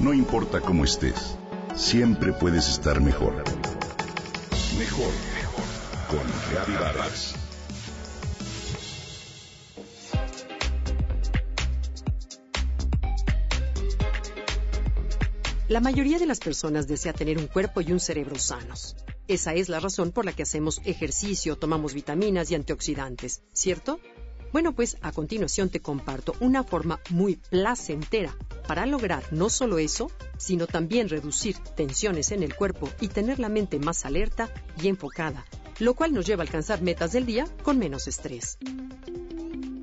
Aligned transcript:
No 0.00 0.14
importa 0.14 0.62
cómo 0.62 0.84
estés, 0.84 1.36
siempre 1.76 2.32
puedes 2.32 2.70
estar 2.70 3.02
mejor. 3.02 3.34
Mejor, 4.78 5.12
mejor. 5.34 5.64
Con 6.08 6.26
Reavivadas. 6.50 7.34
La 15.68 15.80
mayoría 15.80 16.18
de 16.18 16.24
las 16.24 16.40
personas 16.40 16.88
desea 16.88 17.12
tener 17.12 17.36
un 17.36 17.46
cuerpo 17.46 17.82
y 17.82 17.92
un 17.92 18.00
cerebro 18.00 18.38
sanos. 18.38 18.96
Esa 19.28 19.52
es 19.52 19.68
la 19.68 19.80
razón 19.80 20.12
por 20.12 20.24
la 20.24 20.32
que 20.32 20.44
hacemos 20.44 20.80
ejercicio, 20.86 21.58
tomamos 21.58 21.92
vitaminas 21.92 22.50
y 22.50 22.54
antioxidantes, 22.54 23.42
¿cierto? 23.52 24.00
Bueno, 24.50 24.74
pues 24.74 24.96
a 25.02 25.12
continuación 25.12 25.68
te 25.68 25.80
comparto 25.80 26.34
una 26.40 26.64
forma 26.64 27.00
muy 27.10 27.36
placentera 27.36 28.34
para 28.70 28.86
lograr 28.86 29.24
no 29.32 29.50
solo 29.50 29.80
eso, 29.80 30.12
sino 30.38 30.68
también 30.68 31.08
reducir 31.08 31.56
tensiones 31.74 32.30
en 32.30 32.44
el 32.44 32.54
cuerpo 32.54 32.88
y 33.00 33.08
tener 33.08 33.40
la 33.40 33.48
mente 33.48 33.80
más 33.80 34.06
alerta 34.06 34.48
y 34.80 34.86
enfocada, 34.86 35.44
lo 35.80 35.94
cual 35.94 36.14
nos 36.14 36.24
lleva 36.24 36.44
a 36.44 36.46
alcanzar 36.46 36.80
metas 36.80 37.10
del 37.10 37.26
día 37.26 37.48
con 37.64 37.80
menos 37.80 38.06
estrés. 38.06 38.58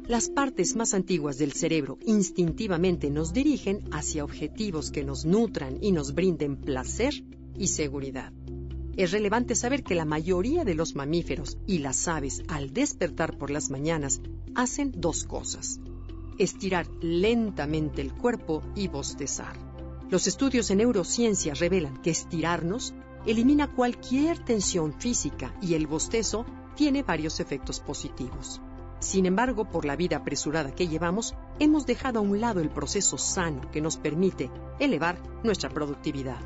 Las 0.08 0.30
partes 0.30 0.78
más 0.78 0.94
antiguas 0.94 1.38
del 1.38 1.52
cerebro 1.52 1.98
instintivamente 2.06 3.10
nos 3.10 3.34
dirigen 3.34 3.84
hacia 3.92 4.24
objetivos 4.24 4.90
que 4.90 5.04
nos 5.04 5.26
nutran 5.26 5.80
y 5.82 5.92
nos 5.92 6.14
brinden 6.14 6.56
placer 6.56 7.26
y 7.58 7.68
seguridad. 7.68 8.32
Es 8.96 9.12
relevante 9.12 9.56
saber 9.56 9.84
que 9.84 9.96
la 9.96 10.06
mayoría 10.06 10.64
de 10.64 10.76
los 10.76 10.96
mamíferos 10.96 11.58
y 11.68 11.80
las 11.80 12.08
aves 12.08 12.42
al 12.48 12.72
despertar 12.72 13.38
por 13.38 13.52
las 13.52 13.70
mañanas 13.70 14.22
hacen 14.56 14.94
dos 14.96 15.26
cosas. 15.26 15.82
Estirar 16.38 16.88
lentamente 17.02 18.02
el 18.02 18.14
cuerpo 18.14 18.62
y 18.76 18.88
bostezar. 18.88 19.56
Los 20.10 20.28
estudios 20.28 20.70
en 20.70 20.78
neurociencia 20.78 21.56
revelan 21.56 22.02
que 22.02 22.12
estirarnos 22.12 22.94
elimina 23.26 23.74
cualquier 23.74 24.38
tensión 24.40 24.94
física 24.94 25.58
y 25.62 25.74
el 25.74 25.88
bostezo 25.88 26.46
tiene 26.76 27.02
varios 27.02 27.40
efectos 27.40 27.80
positivos. 27.80 28.62
Sin 29.00 29.26
embargo, 29.26 29.66
por 29.66 29.86
la 29.86 29.96
vida 29.96 30.18
apresurada 30.18 30.76
que 30.76 30.88
llevamos, 30.88 31.36
hemos 31.60 31.86
dejado 31.86 32.20
a 32.20 32.22
un 32.22 32.40
lado 32.40 32.62
el 32.62 32.70
proceso 32.70 33.18
sano 33.18 33.70
que 33.72 33.82
nos 33.82 33.98
permite 33.98 34.50
elevar 34.80 35.22
nuestra 35.44 35.70
productividad. 35.70 36.38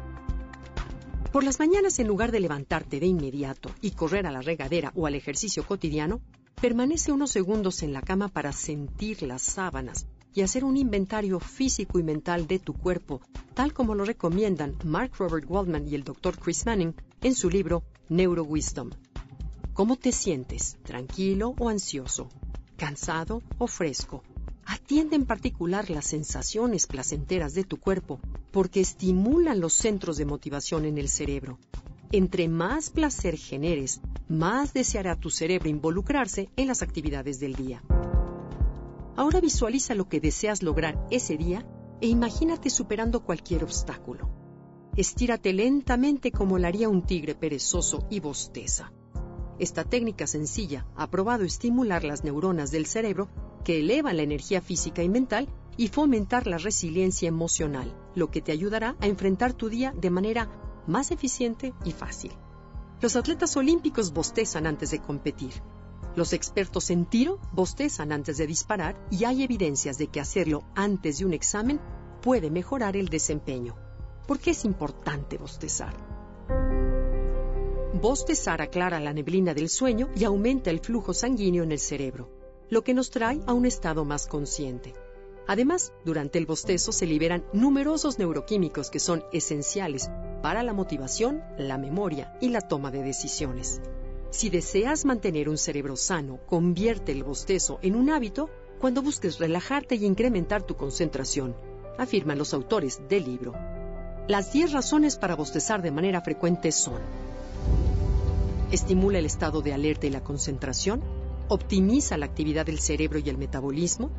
Por 1.31 1.44
las 1.44 1.59
mañanas, 1.59 2.00
en 2.00 2.08
lugar 2.08 2.31
de 2.31 2.39
levantarte 2.39 3.00
de 3.00 3.08
inmediato 3.08 3.70
y 3.81 3.92
correr 3.92 4.26
a 4.26 4.31
la 4.31 4.42
regadera 4.42 4.92
o 4.95 5.05
al 5.05 5.16
ejercicio 5.16 5.66
cotidiano, 5.66 6.22
permanece 6.62 7.12
unos 7.12 7.31
segundos 7.31 7.81
en 7.81 7.92
la 7.92 8.04
cama 8.04 8.28
para 8.28 8.52
sentir 8.52 9.23
las 9.23 9.42
sábanas 9.42 10.06
y 10.31 10.42
hacer 10.42 10.64
un 10.64 10.78
inventario 10.78 11.40
físico 11.40 11.98
y 11.98 12.04
mental 12.04 12.45
de 12.45 12.59
tu 12.59 12.73
cuerpo, 12.73 13.20
tal 13.56 13.73
como 13.73 13.95
lo 13.95 14.06
recomiendan 14.06 14.76
Mark 14.86 15.14
Robert 15.17 15.50
Waldman 15.50 15.88
y 15.88 15.95
el 15.95 16.04
Dr. 16.04 16.38
Chris 16.38 16.67
Manning 16.67 16.94
en 17.23 17.34
su 17.34 17.50
libro 17.50 17.82
Neuro 18.09 18.44
Wisdom. 18.44 18.92
¿Cómo 19.73 19.95
te 19.95 20.12
sientes? 20.12 20.78
¿Tranquilo 20.84 21.56
o 21.58 21.67
ansioso? 21.67 22.30
¿Cansado 22.78 23.42
o 23.58 23.66
fresco? 23.66 24.22
Atiende 24.64 25.16
en 25.16 25.26
particular 25.26 25.89
las 25.89 26.06
sensaciones 26.06 26.86
placenteras 26.86 27.56
de 27.56 27.64
tu 27.64 27.78
cuerpo 27.78 28.20
porque 28.52 28.82
estimulan 28.82 29.59
los 29.59 29.73
centros 29.73 30.16
de 30.17 30.26
motivación 30.26 30.86
en 30.86 31.00
el 31.00 31.09
cerebro. 31.09 31.58
Entre 32.14 32.50
más 32.50 32.90
placer 32.90 33.38
generes, 33.38 34.02
más 34.28 34.73
deseará 34.73 35.16
tu 35.16 35.30
cerebro 35.30 35.70
involucrarse 35.70 36.50
en 36.58 36.67
las 36.67 36.81
actividades 36.81 37.40
del 37.40 37.56
día. 37.56 37.81
Ahora 39.16 39.40
visualiza 39.40 39.95
lo 39.95 40.09
que 40.09 40.20
deseas 40.20 40.62
lograr 40.62 41.08
ese 41.09 41.38
día 41.38 41.66
e 42.02 42.08
imagínate 42.08 42.70
superando 42.70 43.23
cualquier 43.23 43.64
obstáculo. 43.64 44.30
Estírate 44.98 45.54
lentamente 45.54 46.34
como 46.34 46.59
lo 46.59 46.67
haría 46.67 46.89
un 46.89 47.04
tigre 47.04 47.34
perezoso 47.34 48.06
y 48.09 48.20
bosteza. 48.20 48.92
Esta 49.58 49.86
técnica 49.86 50.28
sencilla 50.28 50.86
ha 50.98 51.10
probado 51.10 51.45
estimular 51.45 52.04
las 52.04 52.26
neuronas 52.26 52.71
del 52.71 52.88
cerebro 52.88 53.30
que 53.64 53.80
elevan 53.80 54.17
la 54.17 54.23
energía 54.23 54.60
física 54.60 55.02
y 55.02 55.08
mental 55.08 55.48
y 55.77 55.88
fomentar 55.88 56.45
la 56.45 56.58
resiliencia 56.58 57.30
emocional, 57.30 57.95
lo 58.16 58.32
que 58.32 58.42
te 58.42 58.52
ayudará 58.52 58.98
a 59.00 59.08
enfrentar 59.08 59.54
tu 59.54 59.70
día 59.70 59.94
de 59.95 60.10
manera 60.10 60.50
más 60.87 61.11
eficiente 61.11 61.73
y 61.83 61.92
fácil. 61.92 62.31
Los 63.02 63.15
atletas 63.15 63.58
olímpicos 63.58 64.14
bostezan 64.14 64.67
antes 64.67 64.92
de 64.92 64.99
competir. 64.99 65.53
Los 66.15 66.33
expertos 66.33 66.92
en 66.92 67.05
tiro 67.05 67.39
bostezan 67.52 68.11
antes 68.11 68.37
de 68.37 68.45
disparar 68.45 68.95
y 69.09 69.25
hay 69.25 69.43
evidencias 69.43 69.97
de 69.97 70.08
que 70.08 70.20
hacerlo 70.20 70.64
antes 70.75 71.17
de 71.17 71.25
un 71.25 71.33
examen 71.33 71.80
puede 72.21 72.52
mejorar 72.52 72.95
el 72.95 73.09
desempeño. 73.09 73.75
¿Por 74.27 74.39
qué 74.39 74.52
es 74.52 74.65
importante 74.65 75.37
bostezar? 75.37 75.95
Bostezar 77.99 78.61
aclara 78.61 78.99
la 78.99 79.14
neblina 79.14 79.53
del 79.53 79.70
sueño 79.70 80.09
y 80.15 80.23
aumenta 80.23 80.70
el 80.70 80.80
flujo 80.80 81.14
sanguíneo 81.14 81.64
en 81.64 81.71
el 81.71 81.80
cerebro, 81.80 82.30
lo 82.70 82.83
que 82.83 82.93
nos 82.93 83.09
trae 83.09 83.41
a 83.47 83.53
un 83.53 83.65
estado 83.65 84.05
más 84.05 84.27
consciente. 84.27 84.93
Además, 85.47 85.91
durante 86.05 86.37
el 86.37 86.45
bostezo 86.45 86.91
se 86.91 87.08
liberan 87.08 87.43
numerosos 87.52 88.20
neuroquímicos 88.20 88.91
que 88.91 88.99
son 88.99 89.23
esenciales 89.33 90.09
para 90.41 90.63
la 90.63 90.73
motivación, 90.73 91.43
la 91.57 91.77
memoria 91.77 92.35
y 92.41 92.49
la 92.49 92.61
toma 92.61 92.91
de 92.91 93.03
decisiones. 93.03 93.81
Si 94.29 94.49
deseas 94.49 95.05
mantener 95.05 95.49
un 95.49 95.57
cerebro 95.57 95.95
sano, 95.95 96.39
convierte 96.47 97.11
el 97.11 97.23
bostezo 97.23 97.79
en 97.81 97.95
un 97.95 98.09
hábito 98.09 98.49
cuando 98.79 99.02
busques 99.02 99.39
relajarte 99.39 99.95
y 99.95 100.05
incrementar 100.05 100.63
tu 100.63 100.75
concentración, 100.75 101.55
afirman 101.97 102.37
los 102.37 102.53
autores 102.53 103.02
del 103.09 103.25
libro. 103.25 103.53
Las 104.27 104.53
10 104.53 104.71
razones 104.71 105.17
para 105.17 105.35
bostezar 105.35 105.81
de 105.81 105.91
manera 105.91 106.21
frecuente 106.21 106.71
son 106.71 106.99
estimula 108.71 109.19
el 109.19 109.25
estado 109.25 109.61
de 109.61 109.73
alerta 109.73 110.08
y 110.08 110.09
la 110.09 110.23
concentración, 110.23 111.02
optimiza 111.49 112.17
la 112.17 112.25
actividad 112.25 112.65
del 112.65 112.79
cerebro 112.79 113.19
y 113.19 113.29
el 113.29 113.37
metabolismo, 113.37 114.09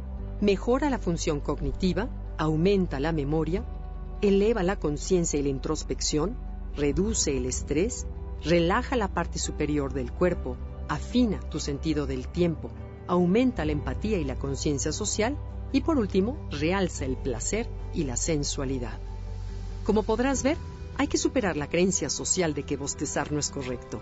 mejora 0.40 0.90
la 0.90 0.98
función 0.98 1.40
cognitiva, 1.40 2.08
aumenta 2.36 3.00
la 3.00 3.12
memoria, 3.12 3.64
eleva 4.22 4.62
la 4.62 4.78
conciencia 4.78 5.38
y 5.38 5.42
la 5.42 5.48
introspección, 5.48 6.36
reduce 6.76 7.36
el 7.36 7.44
estrés, 7.44 8.06
relaja 8.44 8.96
la 8.96 9.08
parte 9.08 9.40
superior 9.40 9.92
del 9.92 10.12
cuerpo, 10.12 10.56
afina 10.88 11.40
tu 11.40 11.58
sentido 11.58 12.06
del 12.06 12.28
tiempo, 12.28 12.70
aumenta 13.08 13.64
la 13.64 13.72
empatía 13.72 14.18
y 14.18 14.24
la 14.24 14.38
conciencia 14.38 14.92
social 14.92 15.36
y 15.72 15.80
por 15.80 15.98
último, 15.98 16.38
realza 16.50 17.04
el 17.04 17.16
placer 17.16 17.68
y 17.92 18.04
la 18.04 18.16
sensualidad. 18.16 19.00
Como 19.84 20.04
podrás 20.04 20.42
ver, 20.42 20.56
hay 20.98 21.08
que 21.08 21.18
superar 21.18 21.56
la 21.56 21.68
creencia 21.68 22.08
social 22.08 22.54
de 22.54 22.62
que 22.62 22.76
bostezar 22.76 23.32
no 23.32 23.40
es 23.40 23.50
correcto. 23.50 24.00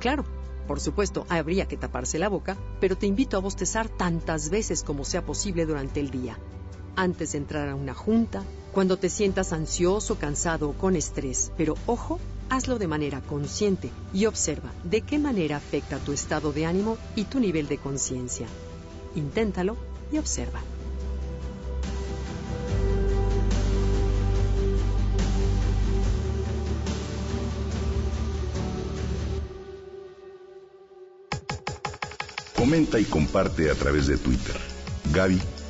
Claro, 0.00 0.24
por 0.66 0.80
supuesto, 0.80 1.24
habría 1.28 1.66
que 1.66 1.76
taparse 1.76 2.18
la 2.18 2.28
boca, 2.28 2.58
pero 2.80 2.96
te 2.96 3.06
invito 3.06 3.36
a 3.36 3.40
bostezar 3.40 3.88
tantas 3.88 4.50
veces 4.50 4.82
como 4.82 5.04
sea 5.04 5.24
posible 5.24 5.64
durante 5.64 6.00
el 6.00 6.10
día. 6.10 6.38
Antes 6.96 7.32
de 7.32 7.38
entrar 7.38 7.68
a 7.68 7.74
una 7.74 7.94
junta, 7.94 8.42
cuando 8.72 8.98
te 8.98 9.08
sientas 9.08 9.52
ansioso, 9.52 10.16
cansado 10.18 10.68
o 10.68 10.72
con 10.74 10.94
estrés, 10.94 11.50
pero 11.56 11.74
ojo, 11.86 12.20
hazlo 12.50 12.78
de 12.78 12.86
manera 12.86 13.22
consciente 13.22 13.90
y 14.12 14.26
observa 14.26 14.70
de 14.84 15.00
qué 15.00 15.18
manera 15.18 15.56
afecta 15.56 15.98
tu 15.98 16.12
estado 16.12 16.52
de 16.52 16.66
ánimo 16.66 16.98
y 17.16 17.24
tu 17.24 17.40
nivel 17.40 17.66
de 17.66 17.78
conciencia. 17.78 18.46
Inténtalo 19.14 19.76
y 20.12 20.18
observa. 20.18 20.60
Comenta 32.54 33.00
y 33.00 33.04
comparte 33.04 33.70
a 33.70 33.74
través 33.74 34.06
de 34.06 34.18
Twitter. 34.18 34.56